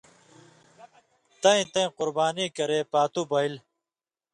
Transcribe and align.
تَیں 1.41 1.61
تَیں 1.73 1.89
قُربانی 1.97 2.45
کرے 2.57 2.79
پاتُو 2.91 3.21
بَیل۔ 3.29 3.53